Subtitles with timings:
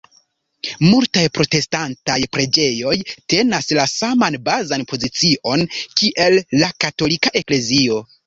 [0.83, 2.93] Multaj protestantaj preĝejoj
[3.33, 5.65] tenas la saman bazan pozicion
[6.01, 8.01] kiel la katolika eklezio.